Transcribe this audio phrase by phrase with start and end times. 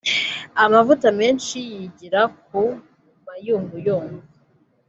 [0.63, 2.61] amavuta menshi yigira ku
[3.25, 4.19] mayunguyungu